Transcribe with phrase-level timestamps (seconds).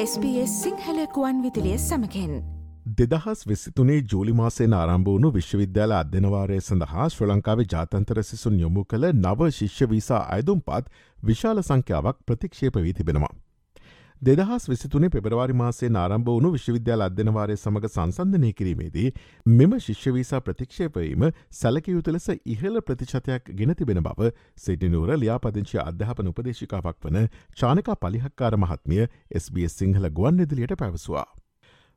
[0.00, 2.34] SBS සිංහලකුවන් විදිලිය සමකෙන්
[2.98, 9.48] දෙදහස් විසිතුනේ ජූලිමාසයෙන් ආරම්භ වුණු විශ්වවිද්‍යාල අධ්‍යනවාරය සඳහා ශ්‍ර ලංකාවේ ජාතන්තර සිසුන් යොමු කළ නව
[9.56, 13.32] ශිෂ්‍ය වීසා අයදුම් පත් විශාල සංඛ්‍යාවක් ප්‍රතික්ෂේප වී තිබෙනවා.
[14.22, 19.10] දෙදහස් විසිතුනේ පෙබරවාරි මාසේ ආරම්භ වුණු විශ්වවිද්‍යාල අධ්‍යනවාරය සමඟ සංසන්ධනය කිරීමේදී
[19.52, 27.28] මෙම ශිෂ්‍යවීසා ප්‍රතික්ෂේපවීම සැලකයුතු ලෙස ඉහළ ප්‍රතිශතයක් ගෙන තිබෙන බව සිටිනුවර ලියාපදිංචි අධ්‍යාපන උපදේශිකාවක් වන
[27.56, 29.04] චානකා පලිහක්කාර මහත්මිය
[29.40, 31.26] SBS සිංහල ගුවන් ඉදිලියට පැවසවා.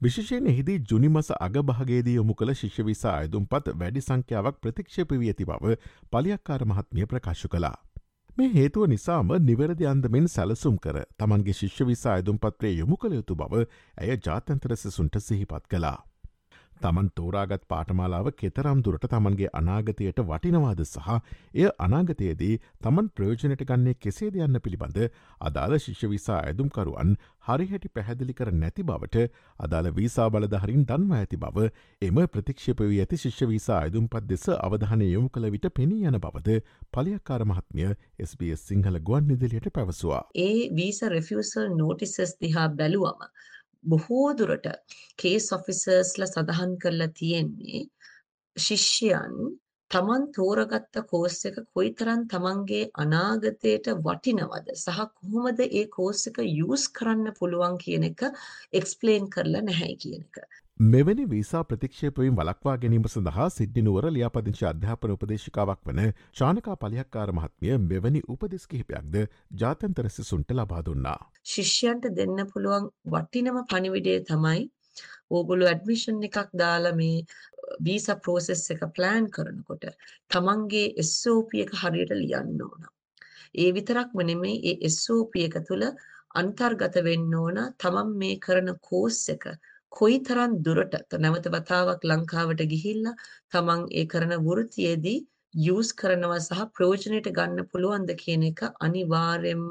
[0.00, 5.76] විශෂයෙන් එහිදී ජුනිමස අගභාගේදී යොමු කළ ශිෂ්‍යවිසා අයදුම් පත් වැඩි සංඛ්‍යාවක් ප්‍රතික්ෂේප වී ඇති බව
[6.12, 7.76] පලියක්කාර මහත්මිය ප්‍රකාශ කලා.
[8.36, 13.36] මේ හේතුව නිසාම නිවැරදි අන්දමෙන් සැලසුම් කර තමන්ගේ ශිෂ්‍ය විසා අයදුම් පත්‍රේ යොමු කළ යුතු
[13.36, 13.62] බව
[13.98, 15.98] ඇය ජාතන්තර සෙසුන්ට සිහිපත් කලා.
[16.80, 21.08] තමන් තෝරාගත් පාටමාලාව කෙතරම් දුරට තමන්ගේ අනාගතයට වටිනවාද සහ
[21.54, 25.00] එය අනාගතයේදී තමන් ප්‍රයෝජනයට ගන්නේ කෙසේද යන්න පිළිබඳ
[25.40, 29.24] අදාළ ශිෂ්‍යවිසා ඇදුම්කරුවන් හරිහැටි පැහැදිලි කර නැති බවට
[29.60, 31.66] අදාළ වීසා බලධහරින් දන්වා ඇති බව
[32.02, 36.58] එම ප්‍රතික්ෂපවී ඇති ශිෂ්‍යවිසා අයදුම් පත් දෙස අවධානය යොමු කළ විට පෙනී යන බවද
[36.92, 40.22] පලියක්කාර මහත්මිය SBS සිංහල ගුවන් නිදිලියට පැවසවා.
[40.38, 43.28] ඒ වීස රෙෆියසල් නෝටිසස් දිහා බැලුවම
[43.84, 44.66] බොහෝ දුරට
[45.18, 47.82] කේස් ඔෆිසර්ස්ලා සඳහන් කරලා තියෙන්නේ
[48.56, 49.36] ශිෂ්‍යයන්
[49.90, 57.36] තමන් තෝරගත්ත කෝස් එක කොයිතරම් තමන්ගේ අනාගතයට වටිනවද සහ කොහොමද ඒ කෝස් එක යූස් කරන්න
[57.38, 58.24] පුළුවන් කියන එක
[58.74, 60.62] එක්ස්ප්ලේන් කරලා නැහැ කියන එක.
[60.80, 66.00] මෙවැනි වීසා ප්‍රතික්ෂේපවින් වලක්වා ගැනීම සඳහා සිද්ධිනුවර ලියාපදිංචි අධ්‍යාපන උපදේශිකාවක් වන
[66.32, 69.14] ශානකා පලියක්කාර මහත්මිය මෙවැනි උපදෙස් කිහිපයක්ද
[69.60, 71.20] ජාතන්තරසි සුන්ට ලබා දුන්නා.
[71.44, 74.64] ශිෂ්‍යන්ට දෙන්න පුළුවන් වටිනම පණිවිඩේ තමයි
[75.30, 77.22] ඕගොලු ඇඩමිෂන් එකක් දාලා මේ
[77.80, 79.86] වීසා ප්‍රෝසෙස් එක ප්ලෑන් කරනකොට
[80.28, 82.90] තමන්ගේ SOP එක හරියට ලියන්න ඕන.
[83.56, 85.86] ඒ විතරක්ම නෙමෙයි ඒ SOP එක තුළ
[86.34, 89.48] අන්තර්ගත වෙන්න ඕන තමන් මේ කරන කෝස් එක
[89.96, 93.14] කොයිතරම් දුරට නැවත වතාවක් ලංකාවට ගිහිල්ලා
[93.52, 95.18] තමන් ඒ කරන වෘත්තියේදී
[95.54, 99.70] යූස් කරනවා සහ ප්‍රයෝජනෙට ගන්න පුළුවන්ද කියන එක අනිවාර්යයෙන්ම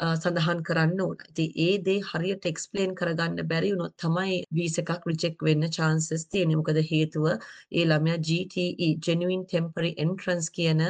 [0.00, 1.18] සඳහන් කරන්න ඕන.
[1.30, 6.60] ඉතින් ඒ දේ හරියට එක්ස්ප්ලেইন කරගන්න බැරි වුණොත් තමයි වීස එකක් රිජෙක්ට් වෙන්න chances තියෙන්නේ.
[6.60, 10.84] මොකද හේතුව ඒ ළමයා GTE genuine temporary entrance කියන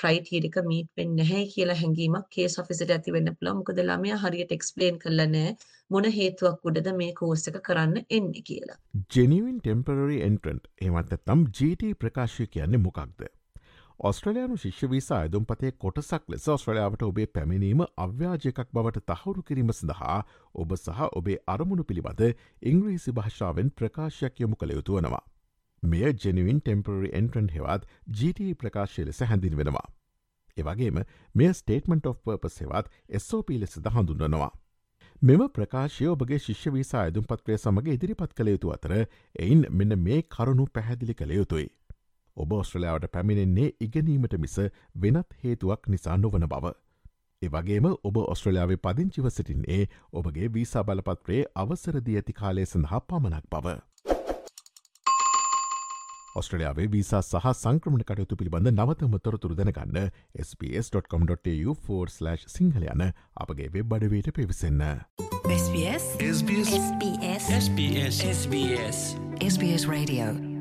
[0.00, 3.62] ක්‍රයිටීරියක මීට් වෙන්නේ නැහැ කියලා හැඟීමක් කේස් ඔෆිසරට ඇති වෙන්න පුළුවන්.
[3.62, 5.56] මොකද ළමයා හරියට එක්ස්ප්ලেইন කරලා නැහැ
[5.90, 8.80] මොන හේතුවක් උඩද මේ කෝස් එක කරන්න එන්නේ කියලා.
[9.16, 13.32] genuine temporary entrant එහෙමත් නැත්නම් GT ප්‍රකාශය කියන්නේ මොකක්ද?
[14.02, 20.16] ඔස්ට්‍රලයානු ශිෂ්‍යවිසා අයදුම් පතේ කොටසක් ලෙස ඔස්ට්‍රලයාාවට ඔබේ පැමිණීම අව්‍යාජයකක් බවට තහවුරු කිරීම සඳහා
[20.54, 22.22] ඔබ සහ ඔබේ අරමුණු පිළිබඳ
[22.62, 25.22] ඉංග්‍රීසි භාෂාවෙන් ප්‍රකාශයක් යොමු කළ යුතු වනවා.
[25.82, 29.86] මෙය ජෙනුවන් ටෙම්පරරි එන්ට්‍රන් හෙවත් GT ප්‍රකාශය ලෙස හැඳින් වෙනවා.
[30.56, 30.98] එවගේම
[31.34, 32.90] මෙය ස්ටේටමට of පර්පස් හෙවත්
[33.20, 34.50] SOP ලෙසද හඳුන්වනවා.
[35.22, 40.66] මෙම ප්‍රකාශය ඔබගේ ශිෂ්‍යවිසා අයදුම් පත්‍රය සමඟ ඉදිරිපත් කළ යුතු අතර එයින් මෙන්න මේ කරුණු
[40.74, 41.68] පැහැදිලි කළ යුතුයි.
[42.36, 44.56] ඔබ ඔස්ට්‍රලයාාවට පැමිණෙන්නේ ඉගෙනීමට මිස
[45.02, 46.74] වෙනත් හේතුවක් නිසා නොවන බව.
[47.42, 53.78] එවගේම ඔබ ඔස්ට්‍රලයාාවේ පදිංචිව සිටින්නේ ඔබගේ වීසා බලපත්‍රයේ අවසරදී ඇති කාලය සඳහා පමණක් බව.
[56.34, 59.98] ඔස්ට්‍රලයාාවේ වීසා සහ සංක්‍රමණ කටයුතු පිළිබඳ නවතම තොරතුර දැනගන්න
[60.60, 63.04] ps.com.tu4/ සිංහල යන
[63.36, 64.86] අපගේ වෙබ් අඩවයට පිවිසන්න.
[65.50, 66.72] SBS SBS
[67.58, 69.04] SBS SBS
[69.50, 70.51] SBS Radio